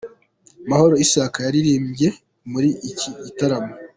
[0.69, 2.07] Mahoro Isaac yaririmbye
[2.51, 3.71] muri iki gitaramo.